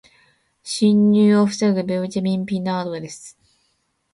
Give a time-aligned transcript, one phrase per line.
[0.63, 3.37] 侵入を防ぐベウチェミン・ピナードです。